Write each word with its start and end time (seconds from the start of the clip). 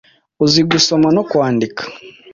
uzi 0.43 0.61
gusoma 0.71 1.07
no 1.15 1.21
kwandika 1.29 1.83